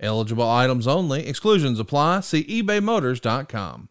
[0.00, 1.26] Eligible items only.
[1.26, 2.20] Exclusions apply.
[2.20, 3.88] See ebaymotors.com.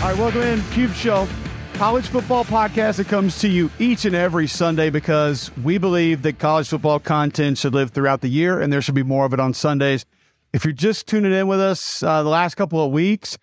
[0.00, 1.28] All right, welcome in, Cube Show,
[1.74, 6.38] college football podcast that comes to you each and every Sunday because we believe that
[6.38, 9.40] college football content should live throughout the year and there should be more of it
[9.40, 10.06] on Sundays.
[10.52, 13.36] If you're just tuning in with us uh, the last couple of weeks,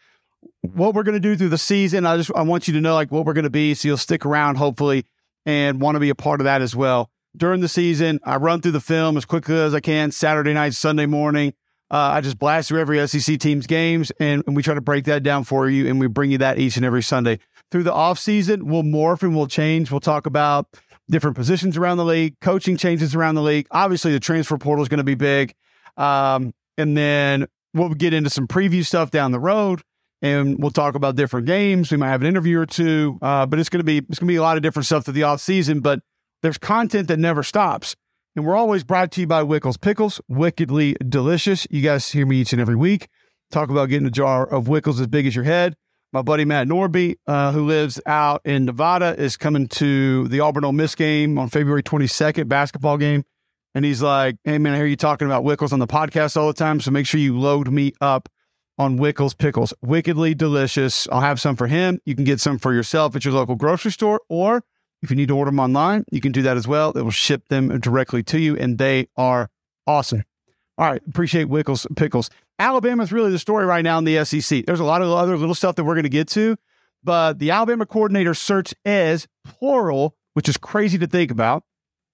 [0.73, 2.05] what we're going to do through the season.
[2.05, 3.97] I just I want you to know like what we're going to be, so you'll
[3.97, 5.05] stick around hopefully
[5.45, 7.09] and want to be a part of that as well.
[7.35, 10.11] During the season, I run through the film as quickly as I can.
[10.11, 11.53] Saturday night, Sunday morning,
[11.91, 15.05] uh, I just blast through every SEC team's games, and, and we try to break
[15.05, 17.39] that down for you, and we bring you that each and every Sunday.
[17.71, 19.91] Through the off season, we'll morph and we'll change.
[19.91, 20.67] We'll talk about
[21.09, 23.67] different positions around the league, coaching changes around the league.
[23.71, 25.53] Obviously, the transfer portal is going to be big,
[25.97, 29.81] um, and then we'll get into some preview stuff down the road
[30.21, 31.91] and we'll talk about different games.
[31.91, 34.27] We might have an interview or two, uh, but it's going to be it's going
[34.27, 35.79] to be a lot of different stuff through the off season.
[35.81, 35.99] But
[36.41, 37.95] there's content that never stops,
[38.35, 41.67] and we're always brought to you by Wickles Pickles, wickedly delicious.
[41.69, 43.07] You guys hear me each and every week
[43.51, 45.75] talk about getting a jar of Wickles as big as your head.
[46.11, 50.63] My buddy Matt Norby, uh, who lives out in Nevada, is coming to the Auburn
[50.63, 53.23] Ole Miss game on February 22nd, basketball game.
[53.73, 56.47] And he's like, "Hey man, I hear you talking about Wickles on the podcast all
[56.47, 58.29] the time, so make sure you load me up
[58.77, 59.73] on Wickles pickles.
[59.81, 61.07] Wickedly delicious.
[61.09, 61.99] I'll have some for him.
[62.05, 64.63] You can get some for yourself at your local grocery store, or
[65.01, 66.91] if you need to order them online, you can do that as well.
[66.91, 69.49] They will ship them directly to you, and they are
[69.85, 70.23] awesome.
[70.77, 72.29] All right, appreciate Wickles pickles.
[72.59, 74.65] Alabama is really the story right now in the SEC.
[74.65, 76.57] There's a lot of other little stuff that we're going to get to,
[77.03, 81.63] but the Alabama coordinator search is plural, which is crazy to think about.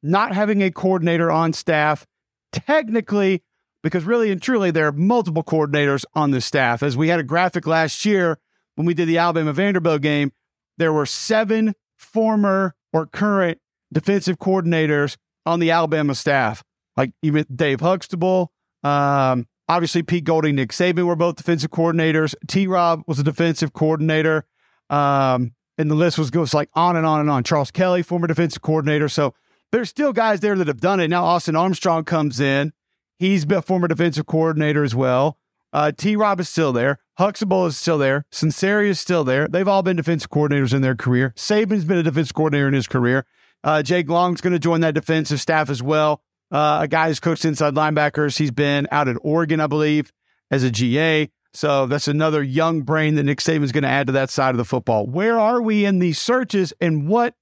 [0.03, 2.05] Not having a coordinator on staff
[2.51, 3.43] technically
[3.83, 6.83] because really and truly, there are multiple coordinators on the staff.
[6.83, 8.39] As we had a graphic last year
[8.75, 10.31] when we did the Alabama Vanderbilt game,
[10.77, 13.59] there were seven former or current
[13.93, 16.63] defensive coordinators on the Alabama staff,
[16.95, 18.51] like even Dave Huxtable.
[18.83, 22.35] Um, obviously, Pete Golding, Nick Saban were both defensive coordinators.
[22.47, 24.45] T Rob was a defensive coordinator.
[24.89, 27.43] Um, and the list was goes like on and on and on.
[27.43, 29.09] Charles Kelly, former defensive coordinator.
[29.09, 29.33] So
[29.71, 31.07] there's still guys there that have done it.
[31.07, 32.73] Now Austin Armstrong comes in
[33.21, 35.37] He's been a former defensive coordinator as well.
[35.71, 36.15] Uh, T.
[36.15, 36.97] Rob is still there.
[37.19, 38.25] Huxtable is still there.
[38.31, 39.47] Sunseri is still there.
[39.47, 41.31] They've all been defensive coordinators in their career.
[41.37, 43.27] Saban's been a defensive coordinator in his career.
[43.63, 46.23] Uh, Jake Long's going to join that defensive staff as well.
[46.49, 48.39] Uh, a guy who's coached inside linebackers.
[48.39, 50.11] He's been out at Oregon, I believe,
[50.49, 51.29] as a GA.
[51.53, 54.57] So that's another young brain that Nick Saban's going to add to that side of
[54.57, 55.05] the football.
[55.05, 57.35] Where are we in these searches and what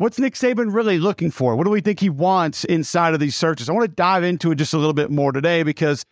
[0.00, 1.54] What's Nick Saban really looking for?
[1.54, 3.68] What do we think he wants inside of these searches?
[3.68, 6.06] I want to dive into it just a little bit more today because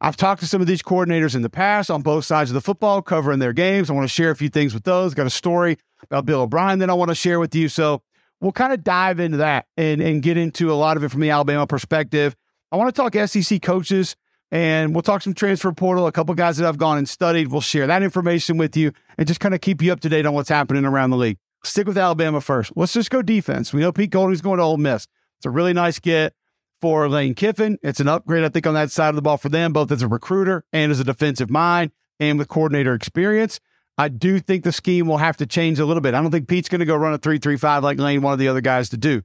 [0.00, 2.60] I've talked to some of these coordinators in the past on both sides of the
[2.60, 3.90] football, covering their games.
[3.90, 5.14] I want to share a few things with those.
[5.14, 7.68] Got a story about Bill O'Brien that I want to share with you.
[7.68, 8.02] So
[8.40, 11.20] we'll kind of dive into that and, and get into a lot of it from
[11.20, 12.36] the Alabama perspective.
[12.70, 14.14] I want to talk SEC coaches
[14.52, 17.50] and we'll talk some transfer portal, a couple guys that I've gone and studied.
[17.50, 20.24] We'll share that information with you and just kind of keep you up to date
[20.24, 22.72] on what's happening around the league stick with Alabama first.
[22.76, 23.72] Let's just go defense.
[23.72, 25.06] We know Pete Golding's going to Ole Miss.
[25.38, 26.34] It's a really nice get
[26.80, 27.78] for Lane Kiffin.
[27.82, 30.02] It's an upgrade, I think, on that side of the ball for them, both as
[30.02, 33.60] a recruiter and as a defensive mind and with coordinator experience.
[33.96, 36.14] I do think the scheme will have to change a little bit.
[36.14, 38.38] I don't think Pete's going to go run a 3 3 5 like Lane, of
[38.38, 39.22] the other guys, to do.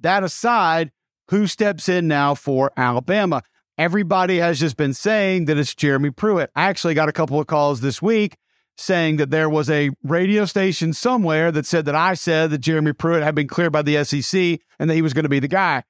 [0.00, 0.92] That aside,
[1.28, 3.42] who steps in now for Alabama?
[3.78, 6.50] Everybody has just been saying that it's Jeremy Pruitt.
[6.54, 8.36] I actually got a couple of calls this week
[8.76, 12.92] saying that there was a radio station somewhere that said that I said that Jeremy
[12.92, 15.48] Pruitt had been cleared by the SEC and that he was going to be the
[15.48, 15.84] guy.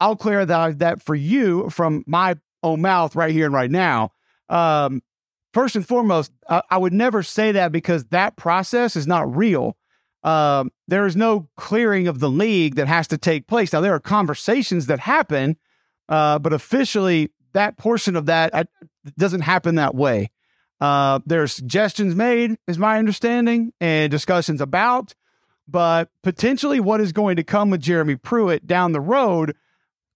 [0.00, 4.12] I'll clear that, that for you from my own mouth right here and right now.
[4.48, 5.02] Um,
[5.52, 9.76] first and foremost, I, I, would never say that because that process is not real.
[10.22, 13.72] Um, there is no clearing of the league that has to take place.
[13.72, 15.56] Now, there are conversations that happen,
[16.08, 18.64] uh, but officially, that portion of that uh,
[19.18, 20.30] doesn't happen that way.
[20.80, 25.14] Uh, there are suggestions made, is my understanding, and discussions about,
[25.68, 29.54] but potentially what is going to come with Jeremy Pruitt down the road.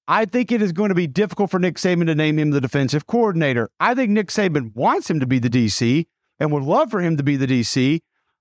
[0.09, 2.61] I think it is going to be difficult for Nick Saban to name him the
[2.61, 3.71] defensive coordinator.
[3.81, 6.07] I think Nick Saban wants him to be the DC
[6.39, 8.01] and would love for him to be the DC,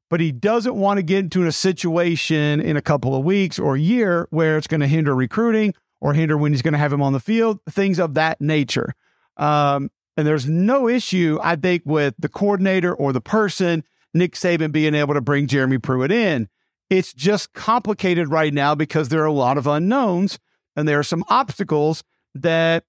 [0.10, 3.76] but he doesn't want to get into a situation in a couple of weeks or
[3.76, 6.92] a year where it's going to hinder recruiting or hinder when he's going to have
[6.92, 8.94] him on the field, things of that nature.
[9.38, 13.84] Um, and there's no issue, I think, with the coordinator or the person,
[14.14, 16.50] Nick Saban being able to bring Jeremy Pruitt in.
[16.90, 20.38] It's just complicated right now because there are a lot of unknowns
[20.76, 22.04] and there are some obstacles
[22.36, 22.86] that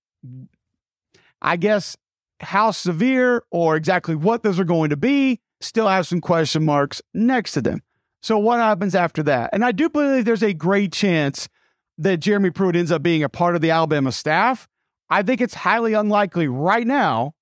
[1.41, 1.97] I guess
[2.41, 7.01] how severe or exactly what those are going to be still have some question marks
[7.15, 7.83] next to them.
[8.23, 9.51] So, what happens after that?
[9.53, 11.49] And I do believe there's a great chance
[11.99, 14.69] that Jeremy Pruitt ends up being a part of the Alabama staff.
[15.11, 17.33] I think it's highly unlikely right now,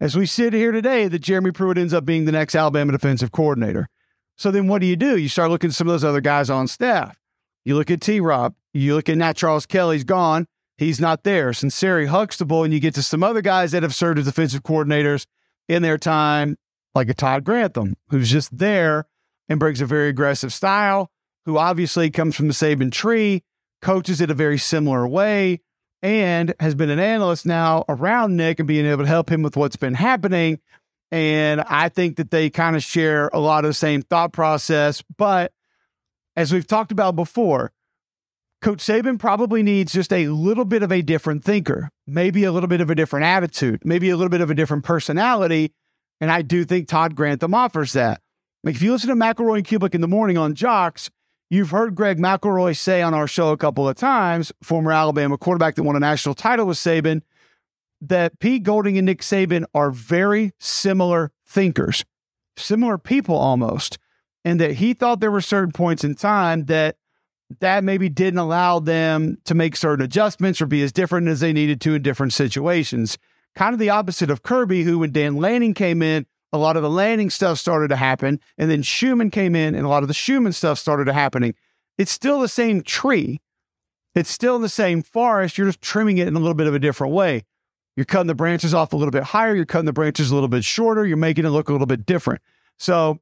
[0.00, 3.32] as we sit here today, that Jeremy Pruitt ends up being the next Alabama defensive
[3.32, 3.88] coordinator.
[4.36, 5.16] So then what do you do?
[5.16, 7.16] You start looking at some of those other guys on staff.
[7.64, 10.46] You look at T Rob, you look at Nat Charles Kelly's gone.
[10.76, 11.50] He's not there.
[11.52, 15.26] Sunseri Huxtable, and you get to some other guys that have served as defensive coordinators
[15.68, 16.56] in their time,
[16.94, 19.06] like a Todd Grantham, who's just there
[19.48, 21.10] and brings a very aggressive style,
[21.46, 23.44] who obviously comes from the Saban tree,
[23.80, 25.60] coaches it a very similar way,
[26.04, 29.56] and has been an analyst now around Nick and being able to help him with
[29.56, 30.60] what's been happening.
[31.10, 35.02] And I think that they kind of share a lot of the same thought process.
[35.16, 35.52] But
[36.36, 37.72] as we've talked about before,
[38.60, 42.68] Coach Saban probably needs just a little bit of a different thinker, maybe a little
[42.68, 45.72] bit of a different attitude, maybe a little bit of a different personality.
[46.20, 48.20] And I do think Todd Grantham offers that.
[48.62, 51.10] Like if you listen to McElroy and Cubelic in the morning on Jocks,
[51.50, 55.74] you've heard Greg McElroy say on our show a couple of times, former Alabama quarterback
[55.74, 57.22] that won a national title with Saban,
[58.00, 62.04] that Pete Golding and Nick Saban are very similar thinkers,
[62.56, 63.98] similar people almost,
[64.44, 66.96] and that he thought there were certain points in time that
[67.60, 71.52] that maybe didn't allow them to make certain adjustments or be as different as they
[71.52, 73.18] needed to in different situations.
[73.54, 76.84] Kind of the opposite of Kirby, who when Dan Lanning came in, a lot of
[76.84, 80.08] the Lanning stuff started to happen, and then Schumann came in, and a lot of
[80.08, 81.52] the Schumann stuff started to happening.
[81.98, 83.40] It's still the same tree.
[84.14, 85.58] It's still the same forest.
[85.58, 87.42] You're just trimming it in a little bit of a different way.
[87.96, 89.52] You're cutting the branches off a little bit higher.
[89.52, 91.04] You're cutting the branches a little bit shorter.
[91.04, 92.40] You're making it look a little bit different.
[92.78, 93.18] So,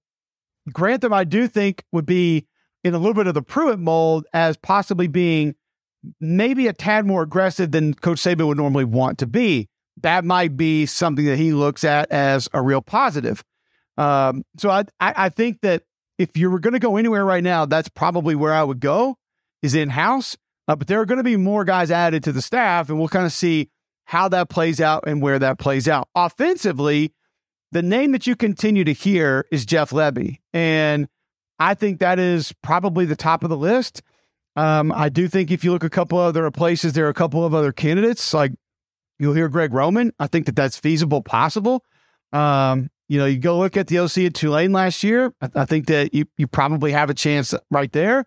[0.70, 2.46] Grantham, I do think would be
[2.84, 5.54] in a little bit of the Pruitt mold as possibly being
[6.20, 9.70] maybe a tad more aggressive than Coach Saban would normally want to be.
[10.00, 13.44] That might be something that he looks at as a real positive.
[13.98, 15.82] Um, so I, I, I think that
[16.18, 19.16] if you were going to go anywhere right now, that's probably where I would go
[19.62, 20.36] is in house.
[20.68, 23.08] Uh, but there are going to be more guys added to the staff, and we'll
[23.08, 23.68] kind of see
[24.04, 26.08] how that plays out and where that plays out.
[26.14, 27.12] Offensively,
[27.72, 30.38] the name that you continue to hear is Jeff Lebby.
[30.52, 31.08] And
[31.58, 34.02] I think that is probably the top of the list.
[34.54, 37.44] Um, I do think if you look a couple other places, there are a couple
[37.44, 38.34] of other candidates.
[38.34, 38.52] Like
[39.18, 40.12] you'll hear Greg Roman.
[40.18, 41.84] I think that that's feasible, possible.
[42.32, 45.34] Um, you know, you go look at the OC at Tulane last year.
[45.40, 48.26] I, I think that you you probably have a chance right there.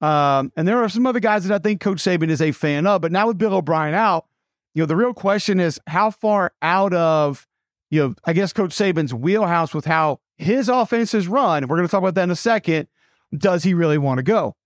[0.00, 2.86] Um, and there are some other guys that I think Coach Saban is a fan
[2.86, 3.02] of.
[3.02, 4.26] But now with Bill O'Brien out,
[4.74, 7.46] you know, the real question is how far out of
[7.92, 11.86] you know, I guess Coach Saban's wheelhouse with how his offense is run, we're going
[11.86, 12.88] to talk about that in a second,
[13.36, 14.56] does he really want to go?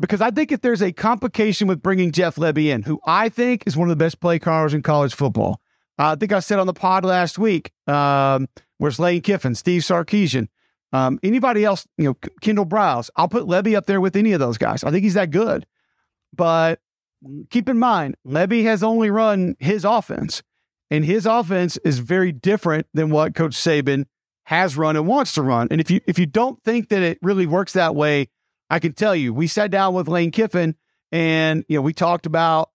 [0.00, 3.64] Because I think if there's a complication with bringing Jeff Lebby in, who I think
[3.66, 5.60] is one of the best play callers in college football,
[5.98, 8.48] uh, I think I said on the pod last week, um,
[8.78, 10.48] where's Lane Kiffin, Steve Sarkisian,
[10.92, 14.40] um, anybody else, you know, Kendall Briles, I'll put Lebby up there with any of
[14.40, 14.84] those guys.
[14.84, 15.66] I think he's that good.
[16.34, 16.80] But
[17.50, 20.42] keep in mind, Lebby has only run his offense,
[20.90, 24.06] and his offense is very different than what Coach Saban
[24.44, 25.68] has run and wants to run.
[25.70, 28.28] And if you if you don't think that it really works that way,
[28.70, 30.76] I can tell you, we sat down with Lane Kiffin
[31.10, 32.70] and you know we talked about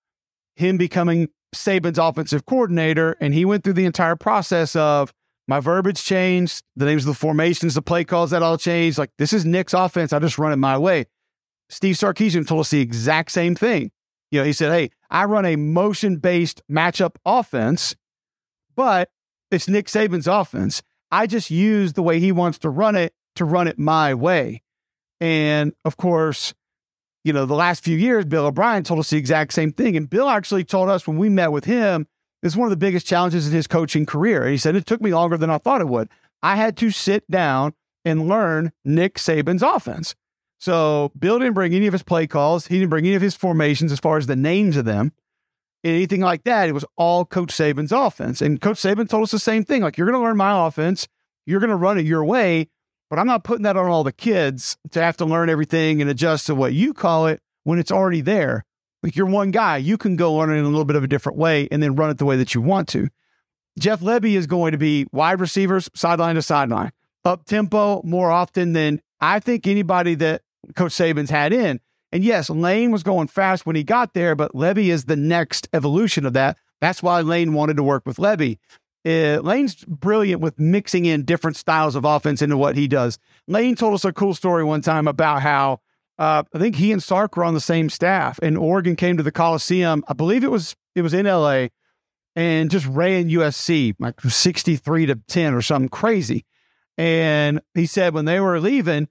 [0.55, 5.13] him becoming Saban's offensive coordinator, and he went through the entire process of
[5.47, 8.97] my verbiage changed, the names of the formations, the play calls that all changed.
[8.97, 11.05] Like this is Nick's offense, I just run it my way.
[11.69, 13.91] Steve Sarkisian told us the exact same thing.
[14.31, 17.95] You know, he said, "Hey, I run a motion based matchup offense,
[18.75, 19.11] but
[19.51, 20.81] it's Nick Saban's offense."
[21.11, 24.62] I just use the way he wants to run it to run it my way.
[25.23, 26.53] And of course,
[27.23, 29.95] you know, the last few years, Bill O'Brien told us the exact same thing.
[29.95, 32.07] And Bill actually told us when we met with him,
[32.41, 34.41] it's one of the biggest challenges in his coaching career.
[34.41, 36.09] And he said, it took me longer than I thought it would.
[36.41, 40.13] I had to sit down and learn Nick Saban's offense.
[40.59, 42.67] So Bill didn't bring any of his play calls.
[42.67, 45.13] He didn't bring any of his formations as far as the names of them
[45.83, 46.69] anything like that.
[46.69, 48.41] It was all Coach Saban's offense.
[48.41, 51.07] And Coach Saban told us the same thing like, you're going to learn my offense,
[51.45, 52.69] you're going to run it your way,
[53.13, 56.09] but I'm not putting that on all the kids to have to learn everything and
[56.09, 58.65] adjust to what you call it when it's already there.
[59.03, 61.07] Like, you're one guy, you can go learn it in a little bit of a
[61.07, 63.09] different way and then run it the way that you want to.
[63.77, 66.91] Jeff Lebby is going to be wide receivers, sideline to sideline,
[67.23, 70.41] up tempo more often than I think anybody that
[70.75, 74.53] Coach Saban's had in, and yes, Lane was going fast when he got there, but
[74.53, 76.57] Lebby is the next evolution of that.
[76.81, 78.57] That's why Lane wanted to work with Lebby.
[79.05, 83.19] Uh, Lane's brilliant with mixing in different styles of offense into what he does.
[83.47, 85.81] Lane told us a cool story one time about how
[86.17, 89.23] uh, I think he and Sark were on the same staff, and Oregon came to
[89.23, 90.03] the Coliseum.
[90.07, 91.71] I believe it was it was in L.A.
[92.35, 96.45] and just ran USC like sixty three to ten or something crazy.
[96.97, 99.09] And he said when they were leaving,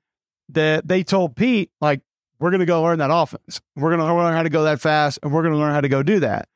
[0.50, 2.00] that they told Pete like
[2.38, 3.60] we're going to go learn that offense.
[3.76, 5.80] We're going to learn how to go that fast, and we're going to learn how
[5.80, 6.48] to go do that.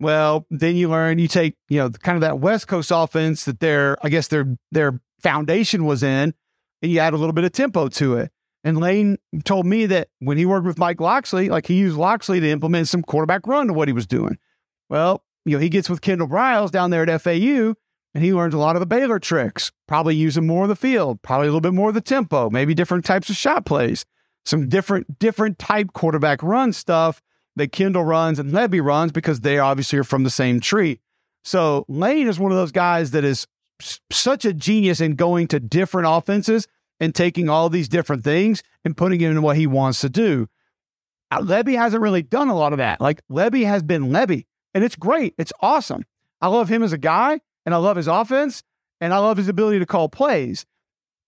[0.00, 3.60] Well, then you learn, you take, you know, kind of that West Coast offense that
[3.60, 6.34] their, I guess their their foundation was in,
[6.82, 8.30] and you add a little bit of tempo to it.
[8.64, 12.40] And Lane told me that when he worked with Mike Locksley, like he used Locksley
[12.40, 14.38] to implement some quarterback run to what he was doing.
[14.88, 17.74] Well, you know, he gets with Kendall Briles down there at FAU
[18.14, 21.22] and he learns a lot of the Baylor tricks, probably using more of the field,
[21.22, 24.04] probably a little bit more of the tempo, maybe different types of shot plays,
[24.44, 27.22] some different, different type quarterback run stuff
[27.58, 31.00] that Kendall runs and Lebby runs because they obviously are from the same tree.
[31.44, 33.46] So Lane is one of those guys that is
[34.10, 36.66] such a genius in going to different offenses
[37.00, 40.48] and taking all these different things and putting it into what he wants to do.
[41.30, 43.00] Uh, Lebby hasn't really done a lot of that.
[43.00, 45.34] Like Lebby has been Lebby, and it's great.
[45.38, 46.04] It's awesome.
[46.40, 48.62] I love him as a guy, and I love his offense,
[49.00, 50.64] and I love his ability to call plays.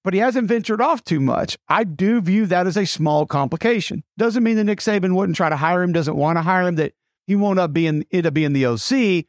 [0.03, 1.59] But he hasn't ventured off too much.
[1.69, 4.03] I do view that as a small complication.
[4.17, 6.77] Doesn't mean that Nick Saban wouldn't try to hire him, doesn't want to hire him,
[6.77, 6.95] that
[7.27, 9.27] he won't up being end up being the OC.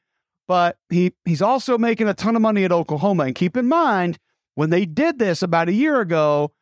[0.48, 3.24] But he he's also making a ton of money at Oklahoma.
[3.24, 4.18] And keep in mind,
[4.56, 6.54] when they did this about a year ago,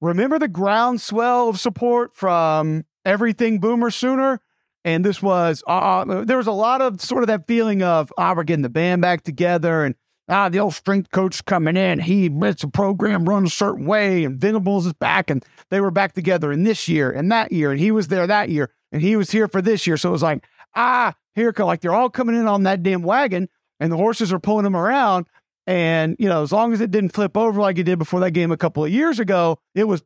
[0.00, 4.40] remember the groundswell of support from everything Boomer Sooner?
[4.84, 8.12] And this was, uh, uh, there was a lot of sort of that feeling of,
[8.16, 9.96] ah, we're getting the band back together and
[10.28, 12.00] ah, the old strength coach coming in.
[12.00, 15.90] He lets the program run a certain way and Venables is back and they were
[15.90, 17.70] back together in this year and that year.
[17.70, 19.96] And he was there that year and he was here for this year.
[19.96, 23.02] So it was like, ah, here, come like they're all coming in on that damn
[23.02, 23.48] wagon
[23.80, 25.26] and the horses are pulling them around.
[25.66, 28.30] And, you know, as long as it didn't flip over like it did before that
[28.30, 30.02] game a couple of years ago, it was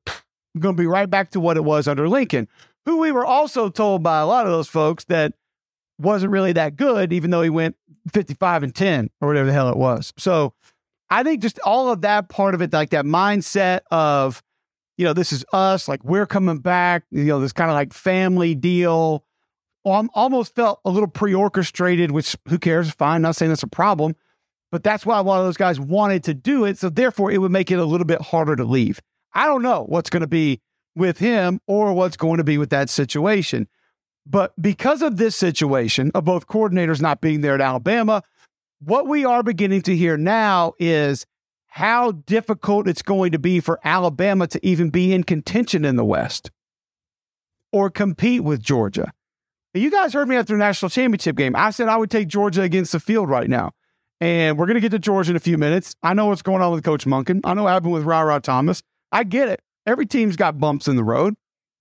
[0.59, 2.49] going to be right back to what it was under Lincoln,
[2.87, 5.35] who we were also told by a lot of those folks that
[5.99, 7.77] wasn't really that good, even though he went
[8.13, 10.13] 55 and 10 or whatever the hell it was.
[10.17, 10.55] So
[11.09, 14.43] I think just all of that part of it, like that mindset of,
[14.97, 17.93] you know, this is us, like we're coming back, you know, this kind of like
[17.93, 19.25] family deal.
[19.87, 22.91] Um, almost felt a little pre orchestrated, which who cares?
[22.91, 23.23] Fine.
[23.23, 24.15] Not saying that's a problem
[24.71, 26.79] but that's why one of those guys wanted to do it.
[26.79, 29.01] So therefore, it would make it a little bit harder to leave.
[29.33, 30.61] I don't know what's going to be
[30.95, 33.69] with him or what's going to be with that situation.
[34.27, 38.23] But because of this situation of both coordinators not being there at Alabama,
[38.81, 41.27] what we are beginning to hear now is
[41.67, 46.05] how difficult it's going to be for Alabama to even be in contention in the
[46.05, 46.51] West
[47.73, 49.13] or compete with Georgia.
[49.73, 51.55] You guys heard me after the national championship game.
[51.55, 53.73] I said I would take Georgia against the field right now.
[54.21, 55.95] And we're going to get to Georgia in a few minutes.
[56.03, 57.41] I know what's going on with Coach Monken.
[57.45, 58.83] I know what happened with Ra Ra Thomas.
[59.13, 59.63] I get it.
[59.87, 61.35] Every team's got bumps in the road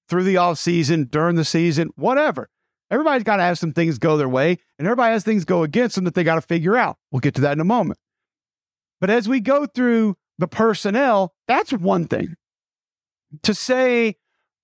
[0.10, 2.50] through the off season, during the season, whatever.
[2.92, 5.96] Everybody's got to have some things go their way, and everybody has things go against
[5.96, 6.98] them that they got to figure out.
[7.12, 8.00] We'll get to that in a moment.
[9.00, 12.36] But as we go through the personnel, that's one thing.
[13.44, 14.16] To say,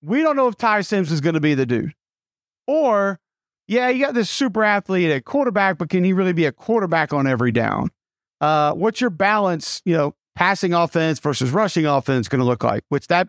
[0.01, 1.93] we don't know if Ty Sims is going to be the dude,
[2.65, 3.19] or
[3.67, 7.13] yeah, you got this super athlete at quarterback, but can he really be a quarterback
[7.13, 7.89] on every down?
[8.41, 12.83] Uh, what's your balance, you know, passing offense versus rushing offense going to look like?
[12.89, 13.27] Which that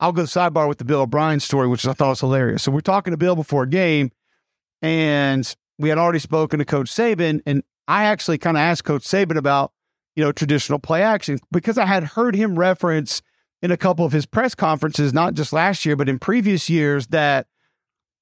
[0.00, 2.62] I'll go sidebar with the Bill O'Brien story, which I thought was hilarious.
[2.62, 4.10] So we're talking to Bill before a game,
[4.82, 9.04] and we had already spoken to Coach Saban, and I actually kind of asked Coach
[9.04, 9.72] Saban about,
[10.16, 13.22] you know, traditional play action because I had heard him reference
[13.62, 17.06] in a couple of his press conferences, not just last year, but in previous years,
[17.08, 17.46] that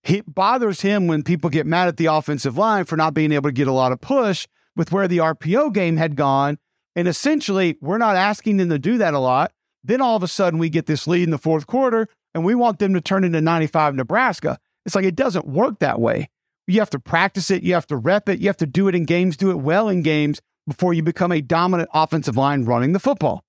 [0.05, 3.49] it bothers him when people get mad at the offensive line for not being able
[3.49, 6.59] to get a lot of push with where the RPO game had gone.
[6.95, 9.53] And essentially, we're not asking them to do that a lot.
[9.85, 12.55] Then all of a sudden, we get this lead in the fourth quarter and we
[12.55, 14.59] want them to turn into 95 Nebraska.
[14.87, 16.31] It's like it doesn't work that way.
[16.67, 18.95] You have to practice it, you have to rep it, you have to do it
[18.95, 22.93] in games, do it well in games before you become a dominant offensive line running
[22.93, 23.45] the football.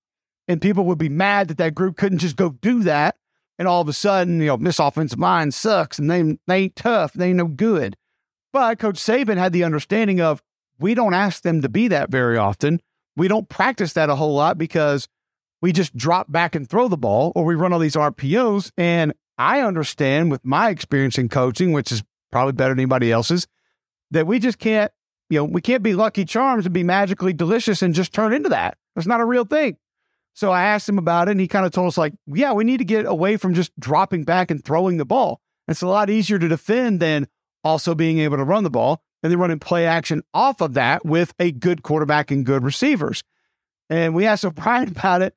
[0.47, 3.15] And people would be mad that that group couldn't just go do that
[3.59, 6.75] and all of a sudden, you know, this offensive line sucks and they, they ain't
[6.75, 7.95] tough, they ain't no good.
[8.51, 10.41] But Coach Saban had the understanding of
[10.79, 12.81] we don't ask them to be that very often.
[13.15, 15.07] We don't practice that a whole lot because
[15.63, 18.69] we just drop back and throw the ball or we run all these RPOs.
[18.77, 22.03] And I understand with my experience in coaching, which is
[22.33, 23.47] probably better than anybody else's,
[24.11, 24.91] that we just can't,
[25.29, 28.49] you know, we can't be lucky charms and be magically delicious and just turn into
[28.49, 28.77] that.
[28.93, 29.77] That's not a real thing.
[30.33, 32.65] So I asked him about it, and he kind of told us, like, yeah, we
[32.65, 35.39] need to get away from just dropping back and throwing the ball.
[35.69, 37.27] It's a lot easier to defend than
[37.63, 39.01] also being able to run the ball.
[39.21, 43.23] And then running play action off of that with a good quarterback and good receivers.
[43.89, 45.33] And we asked O'Brien about it,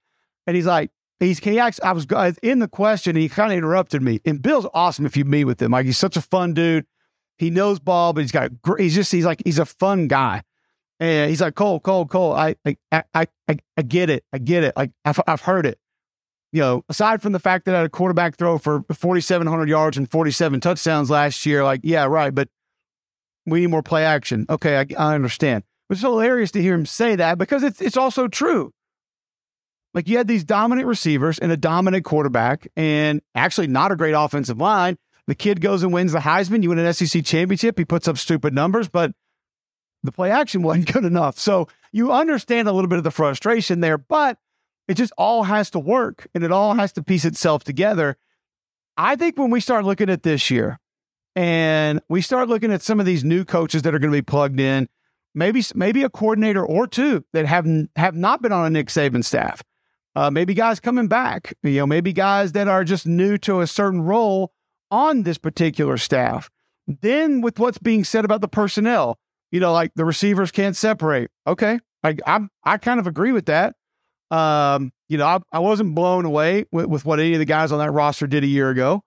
[0.46, 2.06] and he's like, he's he asked, I was
[2.42, 4.20] in the question, and he kind of interrupted me.
[4.24, 5.72] And Bill's awesome if you meet with him.
[5.72, 6.86] Like he's such a fun dude.
[7.38, 10.42] He knows ball, but he's got he's just he's like he's a fun guy.
[10.98, 14.24] And he's like, Cole, Cole, Cole, I, I, I, I, I get it.
[14.32, 14.74] I get it.
[14.76, 15.78] Like I've, I've heard it.
[16.52, 19.98] You know, aside from the fact that I had a quarterback throw for 4,700 yards
[19.98, 22.34] and 47 touchdowns last year, like, yeah, right.
[22.34, 22.48] But
[23.44, 24.46] we need more play action.
[24.48, 24.78] Okay.
[24.78, 25.64] I, I understand.
[25.90, 28.72] It's hilarious to hear him say that because it's, it's also true.
[29.96, 34.12] Like you had these dominant receivers and a dominant quarterback and actually not a great
[34.12, 34.98] offensive line.
[35.26, 36.62] The kid goes and wins the Heisman.
[36.62, 37.78] You win an SEC championship.
[37.78, 39.12] He puts up stupid numbers, but
[40.02, 41.38] the play action wasn't good enough.
[41.38, 44.36] So you understand a little bit of the frustration there, but
[44.86, 48.18] it just all has to work and it all has to piece itself together.
[48.98, 50.78] I think when we start looking at this year
[51.34, 54.22] and we start looking at some of these new coaches that are going to be
[54.22, 54.90] plugged in,
[55.34, 59.24] maybe maybe a coordinator or two that have have not been on a Nick Saban
[59.24, 59.62] staff,
[60.16, 63.66] uh, maybe guys coming back, you know, maybe guys that are just new to a
[63.66, 64.50] certain role
[64.90, 66.48] on this particular staff.
[66.86, 69.18] Then with what's being said about the personnel,
[69.52, 71.30] you know, like the receivers can't separate.
[71.46, 71.78] Okay.
[72.02, 73.74] I I'm I kind of agree with that.
[74.30, 77.70] Um, you know, I, I wasn't blown away with, with what any of the guys
[77.70, 79.02] on that roster did a year ago.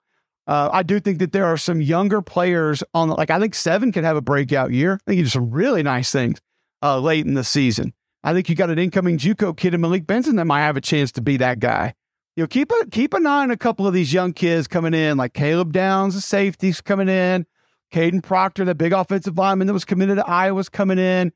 [0.46, 3.92] Uh, I do think that there are some younger players on, like I think Seven
[3.92, 4.94] could have a breakout year.
[4.94, 6.40] I think he did some really nice things
[6.82, 7.94] uh, late in the season.
[8.22, 10.80] I think you got an incoming JUCO kid in Malik Benson that might have a
[10.80, 11.94] chance to be that guy.
[12.36, 14.94] You know, keep a keep an eye on a couple of these young kids coming
[14.94, 17.46] in, like Caleb Downs, the safeties coming in.
[17.92, 21.32] Kadyn Proctor, the big offensive lineman that was committed to Iowa's coming in.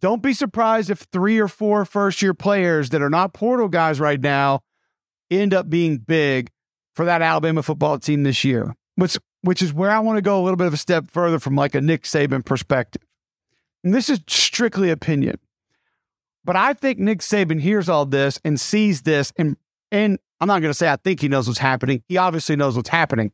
[0.00, 3.98] Don't be surprised if three or four first year players that are not portal guys
[3.98, 4.62] right now
[5.30, 6.50] end up being big
[6.94, 10.40] for that Alabama football team this year, which, which is where I want to go
[10.40, 13.02] a little bit of a step further from like a Nick Saban perspective.
[13.82, 15.38] And this is strictly opinion.
[16.46, 19.56] But I think Nick Saban hears all this and sees this and
[19.90, 22.02] and I'm not going to say I think he knows what's happening.
[22.08, 23.32] He obviously knows what's happening.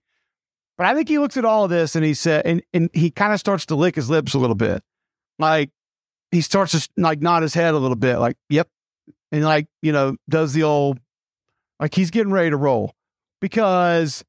[0.79, 3.11] But I think he looks at all of this and he said, and, and he
[3.11, 4.83] kind of starts to lick his lips a little bit.
[5.38, 5.70] Like
[6.31, 8.68] he starts to like nod his head a little bit, like, yep.
[9.31, 10.98] And like, you know, does the old,
[11.79, 12.94] like he's getting ready to roll
[13.40, 14.25] because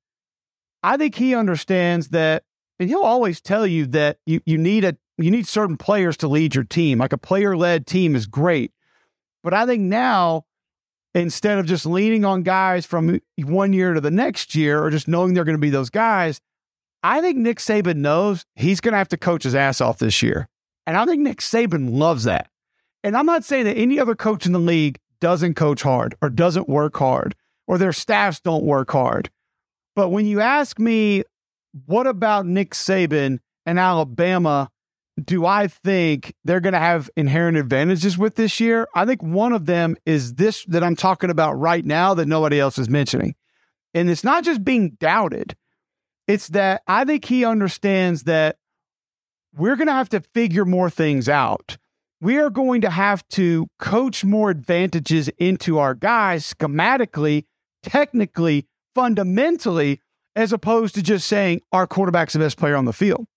[0.81, 2.43] I think he understands that,
[2.79, 6.27] and he'll always tell you that you, you need a, you need certain players to
[6.27, 6.99] lead your team.
[6.99, 8.71] Like a player led team is great.
[9.43, 10.45] But I think now
[11.13, 15.07] instead of just leaning on guys from one year to the next year or just
[15.07, 16.39] knowing they're going to be those guys,
[17.03, 20.21] I think Nick Saban knows he's going to have to coach his ass off this
[20.21, 20.47] year.
[20.87, 22.49] And I think Nick Saban loves that.
[23.03, 26.29] And I'm not saying that any other coach in the league doesn't coach hard or
[26.29, 27.35] doesn't work hard
[27.67, 29.29] or their staffs don't work hard.
[29.95, 31.23] But when you ask me,
[31.85, 34.69] what about Nick Saban and Alabama
[35.21, 38.87] do I think they're going to have inherent advantages with this year?
[38.95, 42.59] I think one of them is this that I'm talking about right now that nobody
[42.59, 43.35] else is mentioning.
[43.93, 45.55] And it's not just being doubted,
[46.27, 48.57] it's that I think he understands that
[49.55, 51.77] we're going to have to figure more things out.
[52.19, 57.45] We are going to have to coach more advantages into our guys schematically,
[57.83, 59.99] technically, fundamentally,
[60.35, 63.27] as opposed to just saying our quarterback's the best player on the field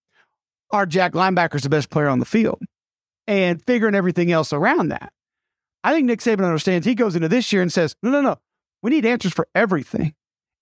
[0.71, 2.61] our Jack linebacker's the best player on the field
[3.27, 5.13] and figuring everything else around that.
[5.85, 8.37] I think Nick Saban understands he goes into this year and says, no, no, no,
[8.83, 10.15] we need answers for everything.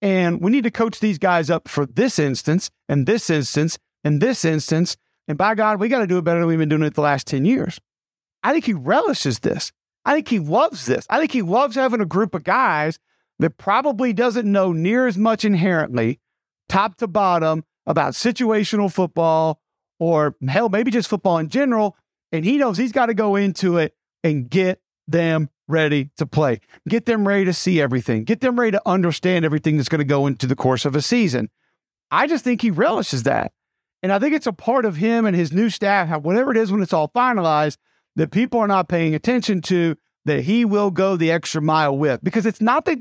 [0.03, 4.21] And we need to coach these guys up for this instance and this instance and
[4.21, 4.97] this instance.
[5.27, 7.01] And by God, we got to do it better than we've been doing it the
[7.01, 7.81] last 10 years.
[8.43, 9.73] I think he relishes this.
[10.05, 11.07] I think he loves this.
[11.09, 12.99] I think he loves having a group of guys
[13.39, 16.21] that probably doesn't know near as much inherently,
[16.69, 19.61] top to bottom, about situational football
[19.99, 21.97] or hell, maybe just football in general.
[22.33, 26.61] And he knows he's got to go into it and get them ready to play,
[26.89, 30.05] get them ready to see everything, get them ready to understand everything that's going to
[30.05, 31.49] go into the course of a season.
[32.11, 33.53] I just think he relishes that.
[34.03, 36.71] And I think it's a part of him and his new staff, whatever it is
[36.71, 37.79] when it's all finalized,
[38.17, 42.23] that people are not paying attention to, that he will go the extra mile with.
[42.23, 42.99] Because it's not that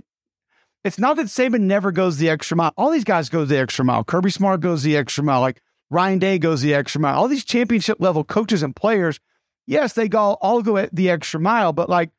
[0.83, 2.73] it's not that Saban never goes the extra mile.
[2.75, 4.03] All these guys go the extra mile.
[4.03, 5.39] Kirby Smart goes the extra mile.
[5.39, 5.61] Like
[5.93, 7.17] Ryan Day goes the extra mile.
[7.19, 9.19] All these championship level coaches and players,
[9.67, 11.71] yes, they go all go at the extra mile.
[11.71, 12.09] But like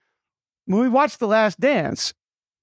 [0.67, 2.15] when we watched The Last Dance,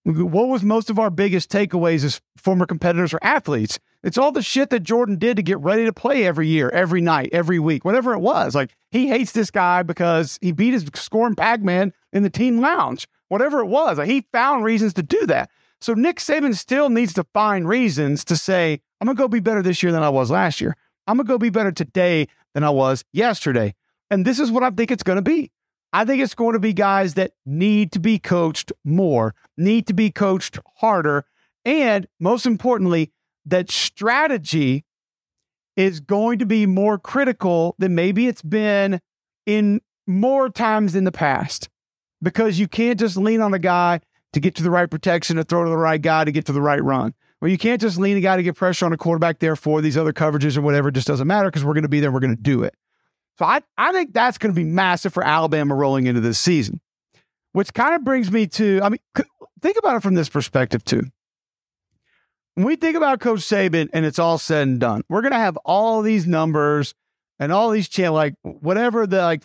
[0.04, 3.78] what was most of our biggest takeaways as former competitors or athletes?
[4.04, 7.02] It's all the shit that Jordan did to get ready to play every year, every
[7.02, 8.56] night, every week, whatever it was.
[8.56, 12.60] Like he hates this guy because he beat his scoring Pac Man in the team
[12.60, 13.08] lounge.
[13.28, 13.98] whatever it was.
[13.98, 15.50] Like he found reasons to do that.
[15.80, 19.64] So Nick Saban still needs to find reasons to say, I'm to go be better
[19.64, 20.76] this year than I was last year.
[21.12, 23.76] I'm going to go be better today than I was yesterday.
[24.10, 25.52] And this is what I think it's going to be.
[25.92, 29.94] I think it's going to be guys that need to be coached more, need to
[29.94, 31.26] be coached harder,
[31.66, 33.12] and most importantly,
[33.46, 34.86] that strategy
[35.76, 39.02] is going to be more critical than maybe it's been
[39.46, 41.68] in more times in the past
[42.22, 44.00] because you can't just lean on a guy
[44.32, 46.54] to get to the right protection to throw to the right guy to get to
[46.54, 47.14] the right run.
[47.42, 49.82] Or you can't just lean a guy to get pressure on a quarterback there for
[49.82, 50.90] these other coverages or whatever.
[50.90, 52.12] It just doesn't matter because we're going to be there.
[52.12, 52.76] We're going to do it.
[53.40, 56.80] So I, I think that's going to be massive for Alabama rolling into this season,
[57.54, 59.00] which kind of brings me to, I mean,
[59.62, 61.04] think about it from this perspective too.
[62.54, 65.40] When we think about Coach Saban and it's all said and done, we're going to
[65.40, 66.94] have all these numbers
[67.40, 69.44] and all these channels, like whatever the like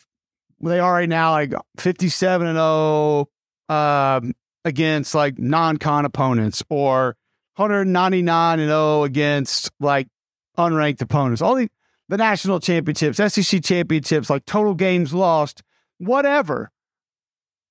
[0.61, 3.29] they are right now, like 57 and 0
[3.69, 7.17] um, against like non con opponents or
[7.57, 10.09] 199 and 0 against like
[10.57, 11.43] unranked opponents.
[11.43, 11.69] All the,
[12.09, 15.63] the national championships, SEC championships, like total games lost,
[15.99, 16.71] whatever.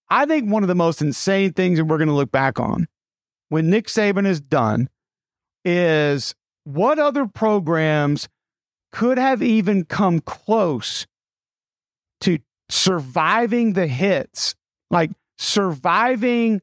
[0.10, 2.88] I think one of the most insane things that we're going to look back on
[3.50, 4.90] when Nick Saban is done
[5.64, 8.28] is what other programs
[8.92, 11.06] could have even come close
[12.22, 14.56] to surviving the hits,
[14.90, 16.62] like surviving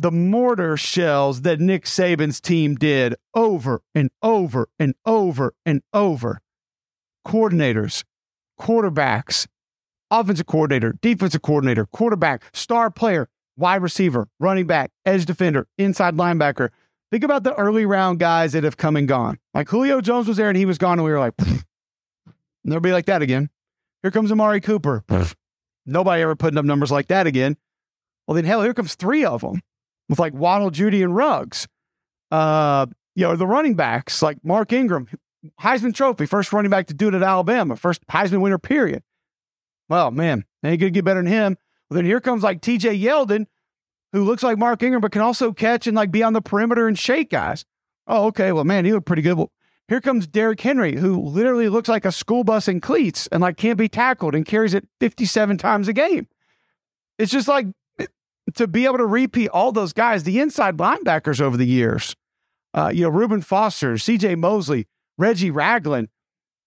[0.00, 6.40] the mortar shells that Nick Saban's team did over and over and over and over.
[7.26, 8.04] Coordinators,
[8.58, 9.46] quarterbacks,
[10.10, 16.70] offensive coordinator, defensive coordinator, quarterback, star player, wide receiver, running back, edge defender, inside linebacker.
[17.10, 19.38] Think about the early round guys that have come and gone.
[19.52, 21.34] Like Julio Jones was there and he was gone, and we were like,
[22.64, 23.50] never be like that again.
[24.00, 25.04] Here comes Amari Cooper.
[25.84, 27.58] Nobody ever putting up numbers like that again.
[28.26, 29.60] Well, then hell, here comes three of them
[30.10, 31.66] with like Waddle, Jeudy, and Ruggs.
[32.30, 35.08] Uh, you know, the running backs like Mark Ingram,
[35.60, 39.02] Heisman Trophy, first running back to do it at Alabama, first Heisman winner, period.
[39.88, 41.56] Well, man, ain't gonna get better than him.
[41.88, 43.46] Well, then here comes like TJ Yeldon,
[44.12, 46.86] who looks like Mark Ingram, but can also catch and like be on the perimeter
[46.86, 47.64] and shake guys.
[48.06, 48.52] Oh, okay.
[48.52, 49.36] Well, man, he looked pretty good.
[49.36, 49.52] Well,
[49.88, 53.56] here comes Derrick Henry, who literally looks like a school bus in cleats and like
[53.56, 56.28] can't be tackled and carries it 57 times a game.
[57.18, 57.66] It's just like
[58.54, 62.14] to be able to repeat all those guys, the inside linebackers over the years.
[62.72, 64.86] Uh, you know, Reuben Foster, CJ Mosley,
[65.18, 66.08] Reggie Ragland.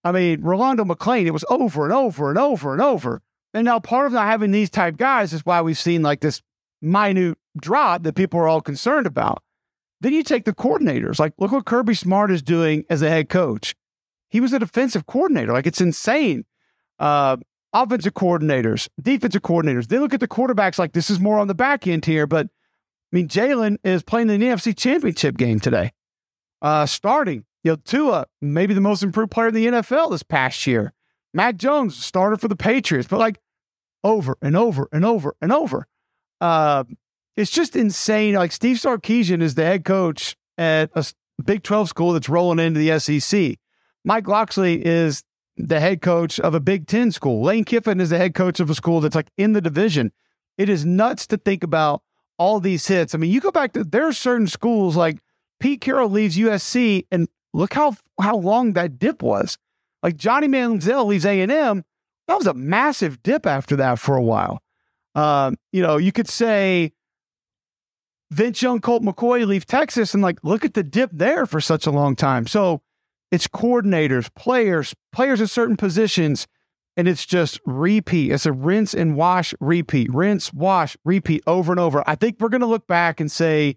[0.04, 3.22] I mean, Rolando McClain, it was over and over and over and over.
[3.54, 6.42] And now part of not having these type guys is why we've seen like this
[6.82, 9.42] minute drop that people are all concerned about.
[10.00, 11.18] Then you take the coordinators.
[11.18, 13.74] Like, look what Kirby Smart is doing as a head coach.
[14.28, 15.52] He was a defensive coordinator.
[15.52, 16.44] Like, it's insane.
[16.98, 17.38] Uh,
[17.74, 19.88] offensive coordinators, defensive coordinators.
[19.88, 22.26] They look at the quarterbacks like this is more on the back end here.
[22.26, 25.92] But I mean, Jalen is playing in the NFC Championship game today,
[26.62, 27.44] uh, starting.
[27.64, 30.92] You know, Tua, maybe the most improved player in the NFL this past year.
[31.32, 33.38] Mac Jones started for the Patriots, but like
[34.04, 35.86] over and over and over and over.
[36.40, 36.84] Uh,
[37.36, 38.34] it's just insane.
[38.34, 41.04] Like Steve Sarkisian is the head coach at a
[41.44, 43.58] Big 12 school that's rolling into the SEC.
[44.04, 45.24] Mike Locksley is
[45.56, 47.42] the head coach of a Big 10 school.
[47.42, 50.12] Lane Kiffin is the head coach of a school that's like in the division.
[50.58, 52.02] It is nuts to think about
[52.38, 53.14] all these hits.
[53.14, 55.18] I mean, you go back to there are certain schools like
[55.60, 59.58] Pete Carroll leaves USC and look how how long that dip was.
[60.02, 61.84] Like Johnny Manziel leaves A&M,
[62.28, 64.60] that was a massive dip after that for a while.
[65.14, 66.92] Um, you know, you could say
[68.30, 71.86] Vince Young, Colt McCoy leave Texas and like look at the dip there for such
[71.86, 72.46] a long time.
[72.46, 72.82] So
[73.34, 76.46] it's coordinators, players, players in certain positions,
[76.96, 78.30] and it's just repeat.
[78.30, 82.04] It's a rinse and wash, repeat, rinse, wash, repeat over and over.
[82.06, 83.76] I think we're going to look back and say,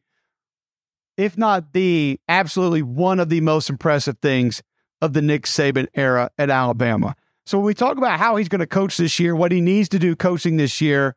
[1.17, 4.61] if not the absolutely one of the most impressive things
[5.01, 7.15] of the Nick Saban era at Alabama.
[7.47, 9.89] So when we talk about how he's going to coach this year, what he needs
[9.89, 11.15] to do coaching this year,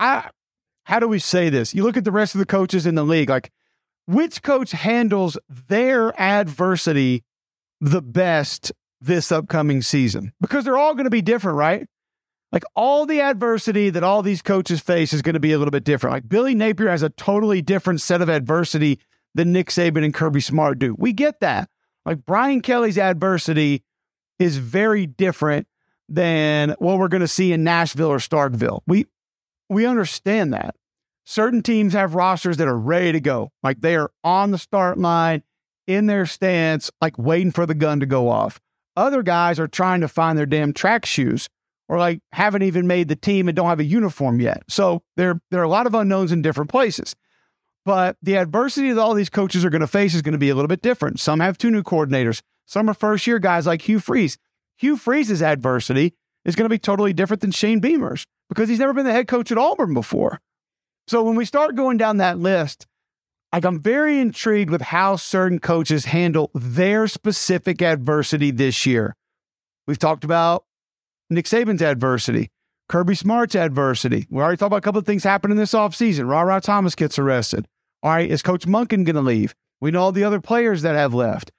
[0.00, 0.28] I
[0.82, 1.72] how do we say this?
[1.72, 3.52] You look at the rest of the coaches in the league, like
[4.08, 5.36] which coach handles
[5.68, 7.24] their adversity
[7.78, 10.32] the best this upcoming season?
[10.40, 11.86] Because they're all going to be different, right?
[12.50, 15.70] Like all the adversity that all these coaches face is going to be a little
[15.70, 16.14] bit different.
[16.14, 18.98] Like Billy Napier has a totally different set of adversity
[19.34, 20.96] than Nick Saban and Kirby Smart do.
[20.98, 21.68] We get that.
[22.06, 23.84] Like Brian Kelly's adversity
[24.38, 25.66] is very different
[26.08, 28.80] than what we're going to see in Nashville or Starkville.
[28.86, 29.04] We
[29.68, 30.74] we understand that
[31.28, 33.52] certain teams have rosters that are ready to go.
[33.62, 35.42] Like they are on the start line
[35.86, 38.58] in their stance, like waiting for the gun to go off.
[38.96, 41.46] Other guys are trying to find their damn track shoes
[41.86, 44.62] or like haven't even made the team and don't have a uniform yet.
[44.68, 47.14] So there, there are a lot of unknowns in different places.
[47.84, 50.48] But the adversity that all these coaches are going to face is going to be
[50.48, 51.20] a little bit different.
[51.20, 52.40] Some have two new coordinators.
[52.64, 54.38] Some are first year guys like Hugh Freeze.
[54.78, 56.14] Hugh Freeze's adversity
[56.46, 59.28] is going to be totally different than Shane Beamer's because he's never been the head
[59.28, 60.40] coach at Auburn before.
[61.08, 62.86] So when we start going down that list,
[63.50, 69.16] like I'm very intrigued with how certain coaches handle their specific adversity this year.
[69.86, 70.66] We've talked about
[71.30, 72.50] Nick Saban's adversity,
[72.90, 74.26] Kirby Smart's adversity.
[74.28, 76.28] We already talked about a couple of things happening this offseason.
[76.28, 77.66] Ra Ra Thomas gets arrested.
[78.02, 79.54] All right, is Coach Monken going to leave?
[79.80, 81.50] We know all the other players that have left.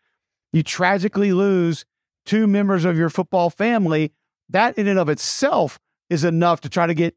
[0.53, 1.85] You tragically lose
[2.23, 4.13] two members of your football family.
[4.47, 7.15] That in and of itself is enough to try to get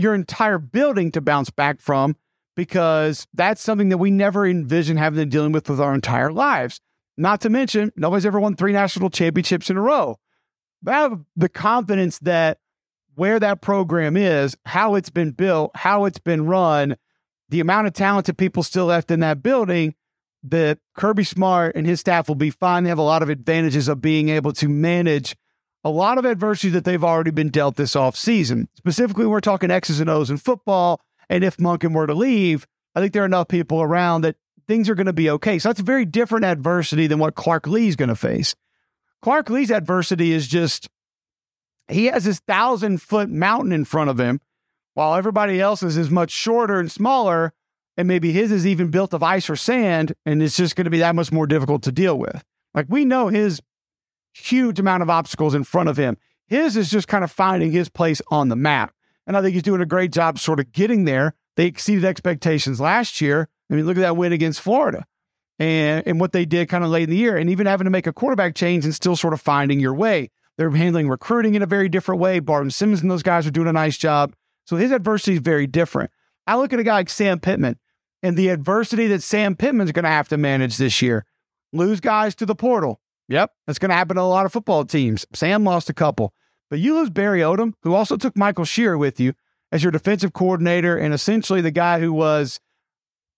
[0.00, 2.16] your entire building to bounce back from
[2.56, 6.80] because that's something that we never envisioned having to dealing with with our entire lives.
[7.16, 10.18] Not to mention, nobody's ever won three national championships in a row.
[10.82, 12.58] But I have the confidence that
[13.14, 16.96] where that program is, how it's been built, how it's been run,
[17.50, 19.94] the amount of talented people still left in that building,
[20.44, 22.84] that Kirby Smart and his staff will be fine.
[22.84, 25.36] They have a lot of advantages of being able to manage
[25.82, 28.68] a lot of adversity that they've already been dealt this offseason.
[28.76, 31.00] Specifically, we're talking X's and O's in football.
[31.28, 34.88] And if Monken were to leave, I think there are enough people around that things
[34.88, 35.58] are going to be okay.
[35.58, 38.54] So that's a very different adversity than what Clark Lea's going to face.
[39.22, 40.88] Clark Lea's adversity is just
[41.88, 44.40] he has this thousand foot mountain in front of him,
[44.94, 47.52] while everybody else's is much shorter and smaller.
[47.96, 50.90] And maybe his is even built of ice or sand, and it's just going to
[50.90, 52.42] be that much more difficult to deal with.
[52.72, 53.60] Like we know his
[54.32, 56.16] huge amount of obstacles in front of him.
[56.46, 58.92] His is just kind of finding his place on the map.
[59.26, 61.34] And I think he's doing a great job sort of getting there.
[61.56, 63.48] They exceeded expectations last year.
[63.70, 65.06] I mean, look at that win against Florida
[65.58, 67.90] and, and what they did kind of late in the year, and even having to
[67.90, 70.30] make a quarterback change and still sort of finding your way.
[70.56, 72.40] They're handling recruiting in a very different way.
[72.40, 74.34] Barton Simmons and those guys are doing a nice job.
[74.64, 76.10] So his adversity is very different.
[76.46, 77.78] I look at a guy like Sam Pittman
[78.22, 81.24] and the adversity that Sam Pittman's going to have to manage this year.
[81.72, 83.00] Lose guys to the portal.
[83.30, 85.24] Yep, that's going to happen to a lot of football teams.
[85.32, 86.34] Sam lost a couple.
[86.68, 89.34] But you lose Barry Odom, who also took Michael Scherer with you
[89.72, 92.60] as your defensive coordinator and essentially the guy who was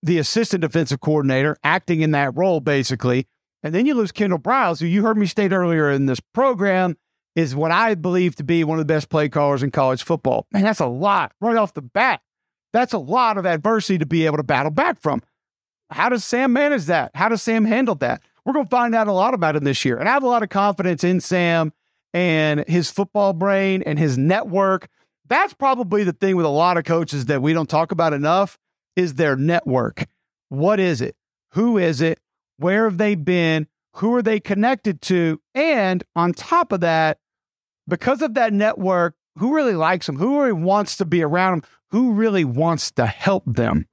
[0.02, 3.28] the assistant defensive coordinator, acting in that role, basically.
[3.62, 6.96] And then you lose Kendall Briles, who you heard me state earlier in this program
[7.37, 10.46] is what I believe to be one of the best play callers in college football.
[10.52, 12.20] Man, that's a lot right off the bat.
[12.72, 15.22] That's a lot of adversity to be able to battle back from.
[15.90, 17.11] How does Sam manage that?
[17.14, 18.22] How does Sam handle that?
[18.44, 19.96] We're going to find out a lot about him this year.
[19.98, 21.72] And I have a lot of confidence in Sam
[22.12, 24.88] and his football brain and his network.
[25.28, 28.59] That's probably the thing with a lot of coaches that we don't talk about enough
[28.96, 30.07] is their network.
[30.48, 31.16] What is it?
[31.52, 32.18] Who is it?
[32.59, 33.66] Where have they been?
[33.96, 35.40] Who are they connected to?
[35.55, 37.18] And on top of that,
[37.88, 40.16] because of that network, who really likes them?
[40.16, 41.70] Who really wants to be around them?
[41.90, 43.87] Who really wants to help them?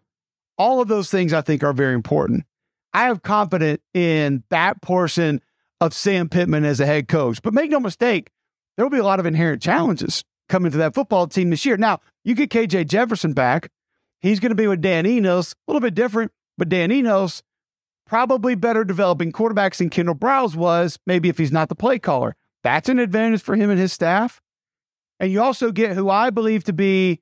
[0.58, 2.46] All of those things I think are very important.
[2.94, 5.42] I have confidence in that portion
[5.82, 7.42] of Sam Pittman as a head coach.
[7.42, 8.32] But make no mistake,
[8.76, 11.78] there will be a lot of inherent challenges coming to that football team this year.
[11.78, 13.70] Now, you get KJ Jefferson back.
[14.20, 17.42] He's going to be with Dan Enos, a little bit different, but Dan Enos
[18.06, 22.36] probably better developing quarterbacks than Kendall Briles was, maybe if he's not the play caller.
[22.64, 24.42] That's an advantage for him and his staff.
[25.20, 27.22] And you also get who I believe to be,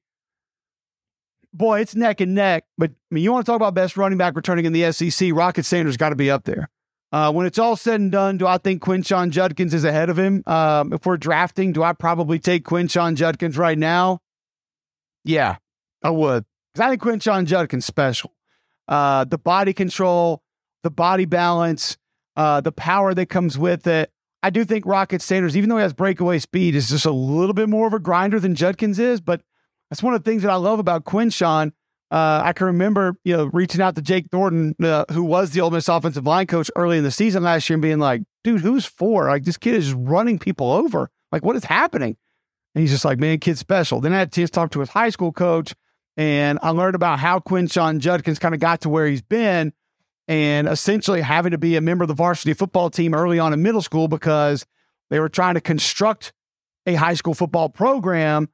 [1.54, 2.66] boy, it's neck and neck.
[2.78, 5.32] But I mean, you want to talk about best running back returning in the SEC?
[5.34, 6.70] Rocket Sanders got to be up there.
[7.12, 10.20] Uh, when it's all said and done, do I think Quinshon Judkins is ahead of
[10.20, 10.44] him?
[10.46, 14.20] Um, if we're drafting, do I probably take Quinshon Judkins right now?
[15.24, 15.58] Yeah,
[16.04, 16.46] I would.
[16.74, 18.34] Because I think Quinshon Judkins special.
[18.88, 20.42] Uh, the body control,
[20.84, 21.98] the body balance,
[22.36, 24.12] uh, the power that comes with it.
[24.44, 27.54] I do think Rocket Sanders, even though he has breakaway speed, is just a little
[27.54, 29.20] bit more of a grinder than Judkins is.
[29.20, 29.42] But
[29.89, 31.71] that's one of the things that I love about Quinshon.
[32.10, 35.62] Uh, I can remember, you know, reaching out to Jake Thornton, uh, who was the
[35.62, 38.62] Ole Miss offensive line coach early in the season last year, and being like, "Dude,
[38.62, 39.28] who's for?
[39.28, 41.10] Like, this kid is just running people over.
[41.32, 42.15] Like, what is happening?"
[42.73, 44.80] And he's just like, "Man, kid's special." Then I had a chance to talk to
[44.80, 45.73] his high school coach,
[46.15, 49.73] and I learned about how Quinshon Judkins kind of got to where he's been,
[50.30, 53.62] and essentially having to be a member of the varsity football team early on in
[53.62, 54.65] middle school because
[55.10, 56.32] they were trying to construct
[56.86, 58.47] a high school football program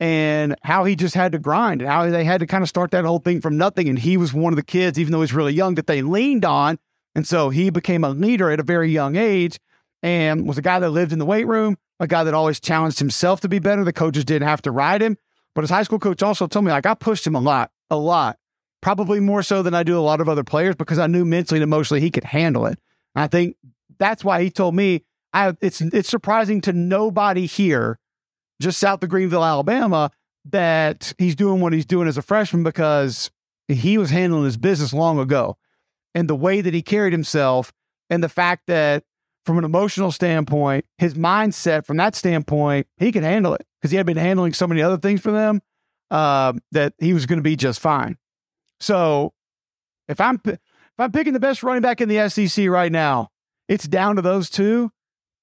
[0.00, 2.90] and how he just had to grind and how they had to kind of start
[2.90, 3.88] that whole thing from nothing.
[3.88, 6.44] And he was one of the kids, even though he's really young, that they leaned
[6.44, 6.78] on.
[7.14, 9.60] And so he became a leader at a very young age
[10.02, 12.98] and was a guy that lived in the weight room, a guy that always challenged
[12.98, 13.84] himself to be better.
[13.84, 15.18] The coaches didn't have to ride him.
[15.54, 17.96] But his high school coach also told me, like, I pushed him a lot, a
[17.96, 18.38] lot,
[18.80, 21.58] probably more so than I do a lot of other players because I knew mentally
[21.58, 22.78] and emotionally he could handle it.
[23.14, 23.56] And I think
[23.98, 27.98] that's why he told me, I, it's, it's surprising to nobody here
[28.60, 30.10] just south of Greenville, Alabama,
[30.46, 33.30] that he's doing what he's doing as a freshman because
[33.68, 35.56] he was handling his business long ago.
[36.14, 37.72] And the way that he carried himself
[38.08, 39.04] and the fact that
[39.46, 43.96] from an emotional standpoint, his mindset from that standpoint, he could handle it because he
[43.96, 45.62] had been handling so many other things for them
[46.10, 48.16] uh, that he was going to be just fine.
[48.80, 49.32] So
[50.08, 50.58] if I'm if
[50.98, 53.28] I'm picking the best running back in the SEC right now,
[53.68, 54.90] it's down to those two,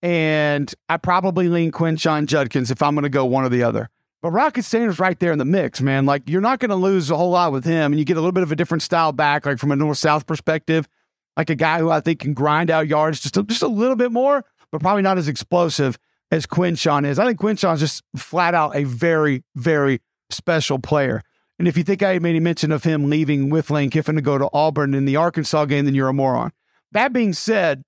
[0.01, 3.89] and I probably lean Quinshon Judkins if I'm going to go one or the other.
[4.21, 6.05] But Rocket Sanders right there in the mix, man.
[6.05, 8.19] Like you're not going to lose a whole lot with him, and you get a
[8.19, 10.87] little bit of a different style back, like from a north south perspective,
[11.35, 13.95] like a guy who I think can grind out yards just a, just a little
[13.95, 15.97] bit more, but probably not as explosive
[16.31, 17.19] as Quinshon is.
[17.19, 21.21] I think Quinshon's just flat out a very, very special player.
[21.59, 24.21] And if you think I made any mention of him leaving with Lane Kiffin to
[24.21, 26.51] go to Auburn in the Arkansas game, then you're a moron.
[26.91, 27.83] That being said,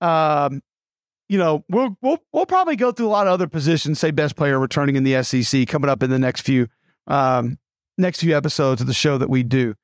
[0.00, 0.60] um,
[1.28, 4.36] you know, we'll we'll we'll probably go through a lot of other positions, say best
[4.36, 6.68] player returning in the SEC coming up in the next few
[7.06, 7.58] um,
[7.96, 9.74] next few episodes of the show that we do.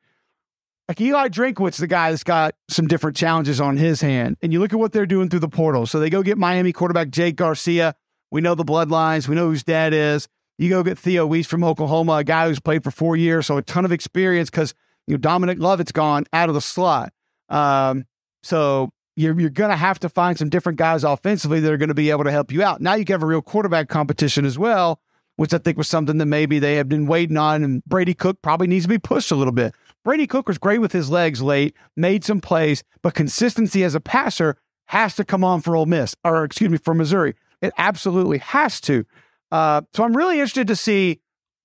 [0.88, 4.36] Like Eli Drinkwitz, the guy that's got some different challenges on his hand.
[4.42, 5.86] And you look at what they're doing through the portal.
[5.86, 7.94] So they go get Miami quarterback Jake Garcia.
[8.30, 9.26] We know the bloodlines.
[9.26, 10.28] We know whose dad is.
[10.58, 13.56] You go get Theo Wease from Oklahoma, a guy who's played for four years, so
[13.56, 14.72] a ton of experience because
[15.06, 17.12] you know Dominic Lovett's gone out of the slot.
[17.48, 18.04] Um,
[18.42, 21.88] so you're you're going to have to find some different guys offensively that are going
[21.88, 22.80] to be able to help you out.
[22.80, 25.00] Now you can have a real quarterback competition as well,
[25.36, 27.62] which I think was something that maybe they have been waiting on.
[27.62, 29.74] And Brady Cook probably needs to be pushed a little bit.
[30.04, 34.00] Brady Cook was great with his legs late, made some plays, but consistency as a
[34.00, 34.56] passer
[34.88, 37.34] has to come on for Ole Miss, or excuse me, for Missouri.
[37.62, 39.06] It absolutely has to.
[39.50, 41.20] Uh, so I'm really interested to see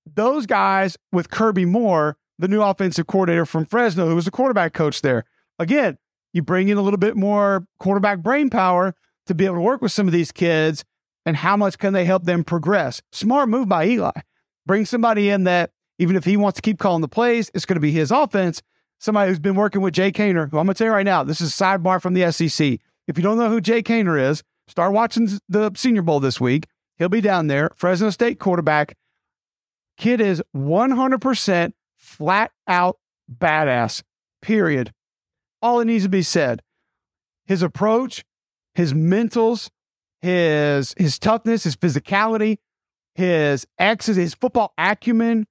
[0.06, 4.72] those guys with Kirby Moore, the new offensive coordinator from Fresno, who was a quarterback
[4.72, 5.24] coach there.
[5.58, 5.98] Again,
[6.32, 8.94] you bring in a little bit more quarterback brain power
[9.26, 10.84] to be able to work with some of these kids
[11.26, 13.02] and how much can they help them progress.
[13.12, 14.12] Smart move by Eli.
[14.66, 17.76] Bring somebody in that, even if he wants to keep calling the plays, it's going
[17.76, 18.62] to be his offense.
[18.98, 21.24] Somebody who's been working with Jake Haener, who I'm going to tell you right now,
[21.24, 22.78] this is a sidebar from the SEC.
[23.06, 26.66] If you don't know who Jake Haener is, start watching the Senior Bowl this week.
[26.96, 27.70] He'll be down there.
[27.76, 28.96] Fresno State quarterback.
[29.96, 32.98] Kid is 100% flat out
[33.30, 34.02] badass,
[34.42, 34.92] period.
[35.62, 36.62] All it needs to be said.
[37.46, 38.24] His approach,
[38.74, 39.70] his mentals,
[40.22, 42.58] his his toughness, his physicality,
[43.14, 45.46] his X's, his football acumen,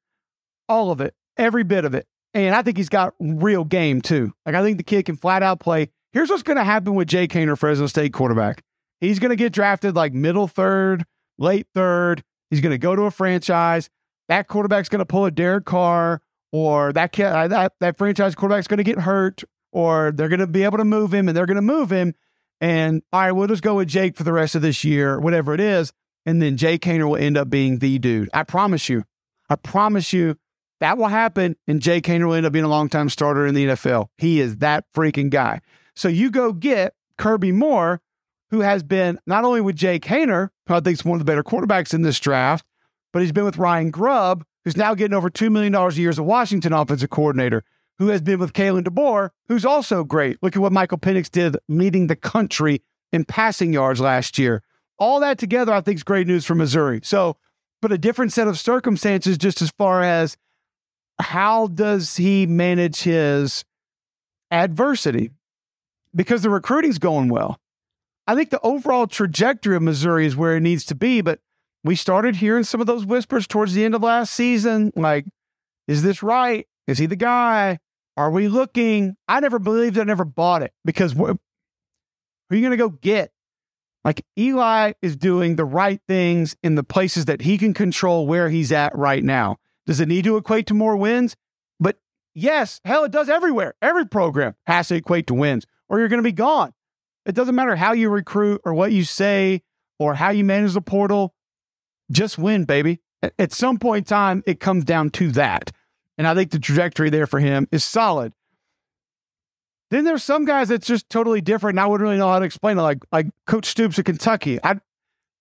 [0.67, 2.05] all of it, every bit of it.
[2.33, 4.33] And I think he's got real game too.
[4.45, 5.89] Like I think the kid can flat out play.
[6.11, 8.63] Here's what's going to happen with Jake Haener, Fresno State quarterback.
[8.99, 11.05] He's going to get drafted like middle third,
[11.37, 12.23] late third.
[12.49, 13.89] He's going to go to a franchise.
[14.27, 18.67] That quarterback's going to pull a Derek Carr, or that uh, that that franchise quarterback's
[18.67, 21.45] going to get hurt, or they're going to be able to move him, and they're
[21.45, 22.15] going to move him.
[22.61, 25.53] And all right, we'll just go with Jake for the rest of this year, whatever
[25.53, 25.93] it is.
[26.25, 28.29] And then Jake Haener will end up being the dude.
[28.33, 29.03] I promise you.
[29.49, 30.35] I promise you
[30.79, 31.55] that will happen.
[31.67, 34.07] And Jake Haener will end up being a long time starter in the NFL.
[34.17, 35.61] He is that freaking guy.
[35.95, 38.01] So you go get Kirby Moore,
[38.51, 41.29] who has been not only with Jake Haener, who I think is one of the
[41.29, 42.65] better quarterbacks in this draft,
[43.11, 46.19] but he's been with Ryan Grubb, who's now getting over $2 million a year as
[46.19, 47.63] a Washington offensive coordinator,
[47.99, 50.41] who has been with Kalen DeBoer, who's also great.
[50.41, 52.81] Look at what Michael Penix did leading the country
[53.11, 54.63] in passing yards last year.
[54.97, 57.01] All that together, I think, is great news for Missouri.
[57.03, 57.37] So,
[57.81, 60.37] but a different set of circumstances just as far as
[61.19, 63.65] how does he manage his
[64.49, 65.31] adversity?
[66.15, 67.59] Because the recruiting's going well.
[68.27, 71.39] I think the overall trajectory of Missouri is where it needs to be, but
[71.83, 75.25] we started hearing some of those whispers towards the end of last season like,
[75.87, 76.67] is this right?
[76.87, 77.79] Is he the guy?
[78.19, 79.15] Are we looking?
[79.29, 81.37] I never believed I never bought it because who are
[82.51, 83.31] you going to go get?
[84.03, 88.49] Like Eli is doing the right things in the places that he can control where
[88.49, 89.55] he's at right now.
[89.85, 91.37] Does it need to equate to more wins?
[91.79, 91.95] But
[92.35, 93.75] yes, hell, it does everywhere.
[93.81, 96.73] Every program has to equate to wins or you're going to be gone.
[97.25, 99.61] It doesn't matter how you recruit or what you say
[99.97, 101.33] or how you manage the portal.
[102.11, 102.99] Just win, baby.
[103.21, 105.71] At some point in time, it comes down to that.
[106.19, 108.33] And I think the trajectory there for him is solid.
[109.89, 112.45] Then there's some guys that's just totally different, and I wouldn't really know how to
[112.45, 112.81] explain it.
[112.81, 114.59] Like like Coach Stoops at Kentucky.
[114.61, 114.81] I,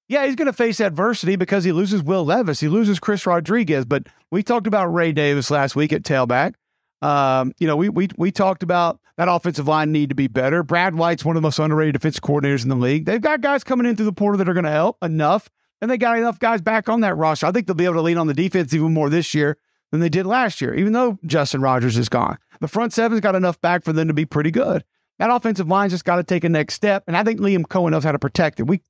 [0.09, 3.85] yeah, he's going to face adversity because he loses Will Levis, he loses Chris Rodriguez.
[3.85, 6.55] But we talked about Ray Davis last week at tailback.
[7.03, 10.63] Um, you know, we we we talked about that offensive line need to be better.
[10.63, 13.05] Brad White's one of the most underrated defensive coordinators in the league.
[13.05, 15.51] They've got guys coming in through the portal that are going to help enough,
[15.83, 17.47] and they got enough guys back on that roster.
[17.47, 19.59] I think they'll be able to lean on the defense even more this year
[19.91, 22.39] than they did last year, even though Justin Rogers is gone.
[22.61, 24.85] The front seven's got enough back for them to be pretty good.
[25.19, 27.91] That offensive line's just got to take a next step, and I think Liam Coen
[27.91, 28.67] knows how to protect it.
[28.67, 28.83] We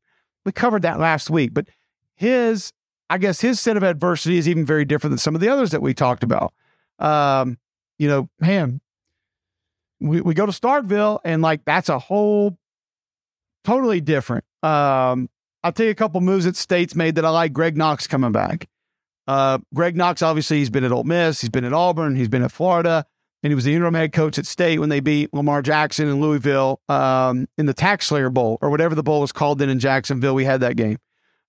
[0.45, 1.67] we covered that last week, but
[2.15, 2.73] his
[3.11, 5.71] I guess his set of adversity is even very different than some of the others
[5.71, 6.53] that we talked about.
[6.99, 7.59] Um,
[7.99, 8.81] you know, man,
[10.01, 12.59] we, we go to Starkville and like that's a whole
[13.65, 14.45] totally different.
[14.63, 15.31] Um,
[15.63, 17.53] I'll tell you a couple moves that State's made that I like.
[17.53, 18.69] Greg Knox coming back.
[19.29, 22.43] Uh, Greg Knox, obviously, he's been at Ole Miss, he's been at Auburn, he's been
[22.43, 23.05] at Florida,
[23.43, 26.19] and he was the interim head coach at State when they beat Lamar Jackson in
[26.19, 30.35] Louisville um, in the TaxSlayer Bowl or whatever the bowl was called then in Jacksonville.
[30.35, 30.97] We had that game.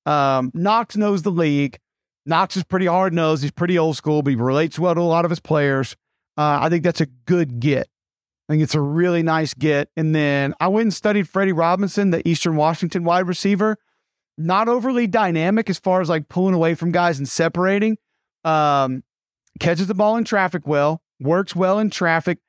[0.05, 1.79] Um, Knox knows the league.
[2.25, 3.43] Knox is pretty hard nosed.
[3.43, 5.95] He's pretty old school, but he relates well to a lot of his players.
[6.37, 7.87] Uh, I think that's a good get.
[8.49, 9.89] I think it's a really nice get.
[9.95, 13.77] And then I went and studied Freddie Roberson, the Eastern Washington wide receiver.
[14.39, 17.97] Not overly dynamic as far as like pulling away from guys and separating.
[18.43, 19.03] Um,
[19.59, 22.39] catches the ball in traffic well, works well in traffic,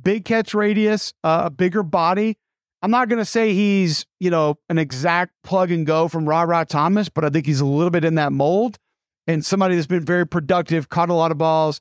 [0.00, 2.38] big catch radius, uh, a bigger body.
[2.80, 6.64] I'm not going to say he's, you know, an exact plug and go from Rara
[6.64, 8.78] Thomas, but I think he's a little bit in that mold
[9.26, 11.80] and somebody that's been very productive, caught a lot of balls.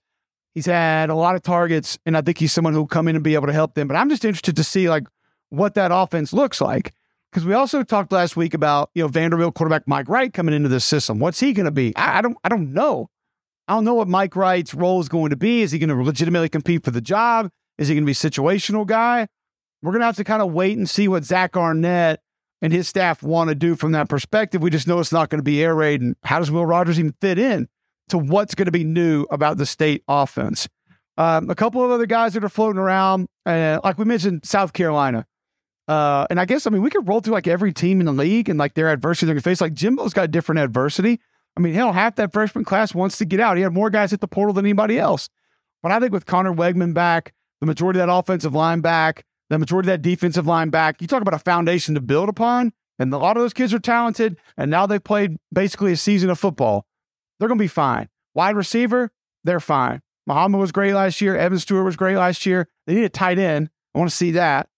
[0.54, 3.24] He's had a lot of targets, and I think he's someone who'll come in and
[3.24, 3.88] be able to help them.
[3.88, 5.08] But I'm just interested to see like
[5.50, 6.94] what that offense looks like.
[7.34, 10.70] Because we also talked last week about, you know, Vanderbilt quarterback Mike Wright coming into
[10.70, 11.18] this system.
[11.18, 11.92] What's he going to be?
[11.96, 13.10] I, I don't I don't know.
[13.68, 15.64] I don't know what Mike Wright's role is going to be.
[15.64, 17.50] Is he going to legitimately compete for the job?
[17.80, 19.26] Is he going to be situational guy?
[19.82, 22.20] We're going to have to kind of wait and see what Zach Arnett
[22.62, 24.62] and his staff want to do from that perspective.
[24.62, 26.02] We just know it's not going to be air raid.
[26.02, 27.68] And how does Will Rogers even fit in
[28.10, 30.68] to what's going to be new about the state offense?
[31.18, 34.74] Um, a couple of other guys that are floating around, uh, like we mentioned, South
[34.74, 35.26] Carolina.
[35.88, 38.14] Uh, and I guess, I mean, we could roll through like every team in the
[38.14, 39.62] league and like their adversity they're to face.
[39.62, 41.20] Like Jimbo's got different adversity.
[41.58, 43.58] I mean, hell, half that freshman class wants to get out.
[43.58, 45.30] He had more guys hit the portal than anybody else.
[45.82, 49.60] But I think with Connor Wegman back, the majority of that offensive line back, the
[49.60, 52.72] majority of that defensive line back, you talk about a foundation to build upon.
[52.98, 54.38] And a lot of those kids are talented.
[54.58, 56.86] And now they've played basically a season of football.
[57.40, 58.08] They're going to be fine.
[58.34, 59.12] Wide receiver,
[59.44, 60.02] they're fine.
[60.26, 61.36] Muhammad was great last year.
[61.36, 62.70] Evan Stewart was great last year.
[62.88, 63.70] They need a tight end.
[63.94, 64.70] I want to see that.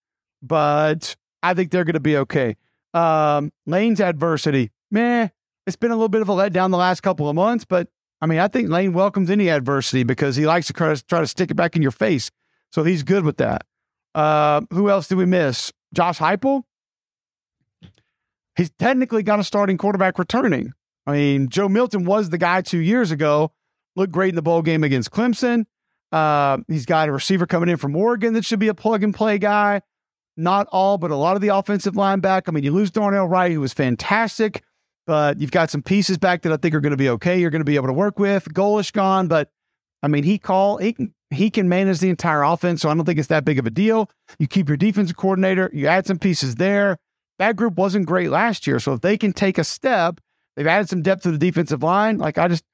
[0.46, 2.56] But I think they're going to be okay.
[2.94, 5.28] Um, Lane's adversity, meh.
[5.66, 7.88] It's been a little bit of a letdown the last couple of months, but
[8.20, 11.50] I mean, I think Lane welcomes any adversity because he likes to try to stick
[11.50, 12.30] it back in your face.
[12.72, 13.66] So he's good with that.
[14.14, 15.72] Uh, who else did we miss?
[15.92, 16.62] Josh Heupel.
[18.56, 20.72] He's technically got a starting quarterback returning.
[21.06, 23.52] I mean, Joe Milton was the guy two years ago.
[23.96, 25.66] Looked great in the bowl game against Clemson.
[26.10, 29.14] Uh, he's got a receiver coming in from Oregon that should be a plug and
[29.14, 29.82] play guy.
[30.36, 32.48] Not all, but a lot of the offensive line back.
[32.48, 34.62] I mean, you lose Darnell Wright, who was fantastic,
[35.06, 37.40] but you've got some pieces back that I think are going to be okay.
[37.40, 38.52] You're going to be able to work with.
[38.52, 39.50] Golesh gone, but
[40.02, 43.04] I mean, he call he can he can manage the entire offense, so I don't
[43.04, 44.10] think it's that big of a deal.
[44.38, 46.98] You keep your defensive coordinator, you add some pieces there.
[47.38, 50.20] That group wasn't great last year, so if they can take a step,
[50.54, 52.18] they've added some depth to the defensive line.
[52.18, 52.64] Like I just,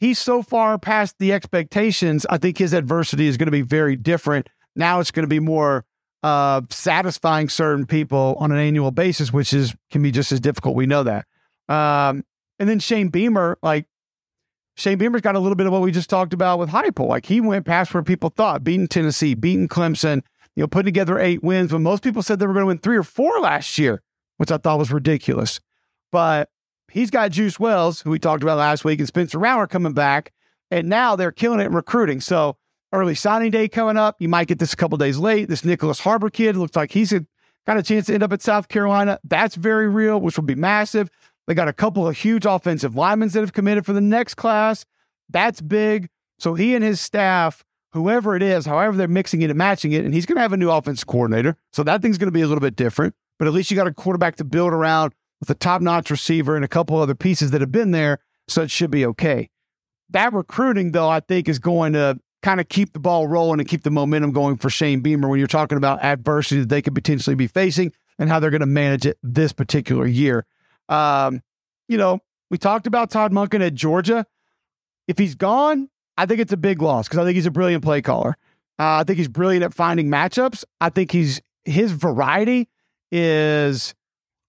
[0.00, 2.26] he's so far past the expectations.
[2.30, 4.48] I think his adversity is going to be very different.
[4.74, 5.84] Now it's going to be more
[6.22, 10.74] uh, satisfying certain people on an annual basis, which is can be just as difficult.
[10.74, 11.26] We know that.
[11.68, 12.24] Um,
[12.58, 13.86] and then Shane Beamer, like
[14.76, 17.08] Shane Beamer's got a little bit of what we just talked about with Heupel.
[17.08, 20.22] Like he went past where people thought, beating Tennessee, beating Clemson,
[20.56, 22.78] you know, putting together eight wins when most people said they were going to win
[22.78, 24.02] three or four last year,
[24.38, 25.60] which I thought was ridiculous.
[26.10, 26.48] But
[26.90, 30.32] he's got Juice Wells, who we talked about last week, and Spencer Rattler coming back,
[30.70, 32.20] and now they're killing it in recruiting.
[32.20, 32.56] So
[32.92, 34.16] early signing day coming up.
[34.20, 35.48] You might get this a couple days late.
[35.48, 37.12] This Nyckoles Harbor kid looks like he's
[37.66, 39.18] got a chance to end up at South Carolina.
[39.24, 41.10] That's very real, which will be massive.
[41.46, 44.84] They got a couple of huge offensive linemen that have committed for the next class.
[45.30, 46.08] That's big.
[46.38, 50.04] So he and his staff, whoever it is, however they're mixing it and matching it,
[50.04, 51.56] and he's going to have a new offensive coordinator.
[51.72, 53.14] So that thing's going to be a little bit different.
[53.38, 56.56] But at least you got a quarterback to build around with a top notch receiver
[56.56, 58.18] and a couple other pieces that have been there.
[58.48, 59.50] So it should be okay.
[60.10, 63.68] That recruiting, though, I think is going to kind of keep the ball rolling and
[63.68, 66.94] keep the momentum going for Shane Beamer when you're talking about adversity that they could
[66.94, 70.46] potentially be facing and how they're going to manage it this particular year.
[70.88, 71.42] Um,
[71.88, 72.20] you know,
[72.50, 74.26] we talked about Todd Monken at Georgia.
[75.06, 77.82] If he's gone, I think it's a big loss because I think he's a brilliant
[77.82, 78.36] play caller.
[78.78, 80.64] Uh, I think he's brilliant at finding matchups.
[80.80, 82.68] I think he's his variety
[83.10, 83.94] is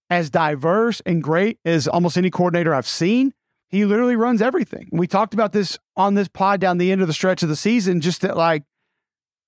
[0.08, 3.32] as diverse and great as almost any coordinator I've seen.
[3.70, 4.88] He literally runs everything.
[4.90, 7.56] We talked about this on this pod down the end of the stretch of the
[7.56, 8.64] season, just that like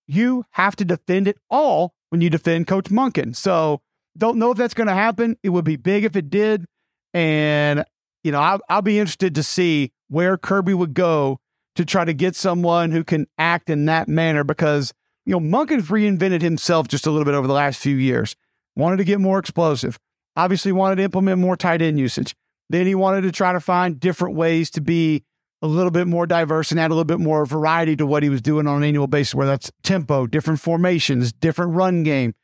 [0.07, 3.35] you have to defend it all when you defend Coach Monken.
[3.35, 3.81] So
[4.17, 5.37] don't know if that's going to happen.
[5.43, 6.67] It would be big if it did.
[7.15, 7.85] And,
[8.23, 11.41] you know, I'll, I'll be interested to see where Kirby would go
[11.75, 14.93] to try to get someone who can act in that manner because,
[15.25, 18.37] you know, Monken's reinvented himself just a little bit over the last few years.
[18.77, 19.99] Wanted to get more explosive.
[20.37, 22.35] Obviously, wanted to implement more tight end usage.
[22.73, 25.25] Then he wanted to try to find different ways to be
[25.61, 28.31] a little bit more diverse and add a little bit more variety to what he
[28.31, 32.35] was doing on an annual basis, where that's tempo, different formations, different run game.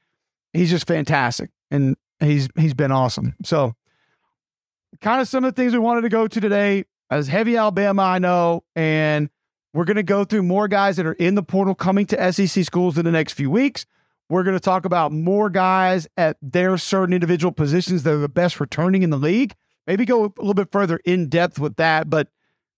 [0.53, 1.51] He's just fantastic.
[1.71, 3.37] And he's he's been awesome.
[3.43, 3.73] So
[5.01, 6.85] kind of some of the things we wanted to go to today.
[7.11, 9.31] As heavy Alabama, I know, and
[9.73, 12.67] we're going to go through more guys that are in the portal coming to SEC
[12.67, 13.87] schools in the next few weeks.
[14.29, 18.29] We're going to talk about more guys at their certain individual positions that are the
[18.29, 19.55] best returning in the league.
[19.89, 22.11] Maybe go a little bit further in depth with that.
[22.11, 22.29] But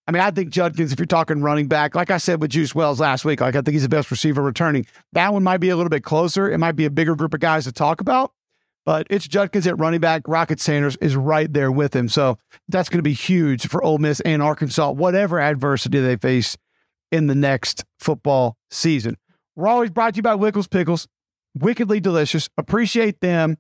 [0.07, 2.73] I mean, I think Judkins, if you're talking running back, like I said with Juice
[2.73, 4.87] Wells last week, like I think he's the best receiver returning.
[5.13, 6.49] That one might be a little bit closer.
[6.49, 8.33] It might be a bigger group of guys to talk about.
[8.87, 10.23] But it's Judkins at running back.
[10.27, 12.09] Rocket Sanders is right there with him.
[12.09, 12.39] So
[12.69, 16.57] that's going to be huge for Ole Miss and Arkansas, whatever adversity they face
[17.11, 19.17] in the next football season.
[19.57, 21.09] We're always brought to you by Wickles Pickles.
[21.59, 22.49] Wickedly delicious.
[22.57, 23.59] Appreciate them.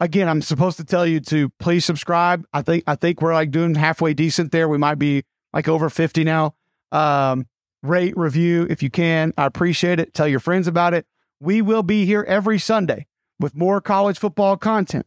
[0.00, 2.44] Again, I'm supposed to tell you to please subscribe.
[2.52, 4.68] I think I think we're like doing halfway decent there.
[4.68, 6.54] We might be like over 50 now.
[6.90, 7.46] Um,
[7.82, 9.32] rate, review if you can.
[9.38, 10.14] I appreciate it.
[10.14, 11.06] Tell your friends about it.
[11.40, 13.06] We will be here every Sunday
[13.38, 15.06] with more college football content.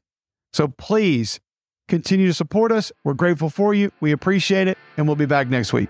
[0.53, 1.39] So please
[1.87, 2.91] continue to support us.
[3.03, 3.91] We're grateful for you.
[3.99, 4.77] We appreciate it.
[4.95, 5.89] And we'll be back next week.